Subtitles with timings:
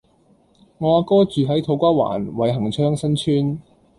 [0.79, 3.59] 我阿哥住喺土瓜灣偉恆昌新邨